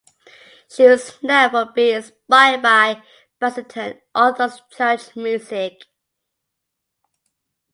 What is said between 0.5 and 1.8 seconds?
She was known for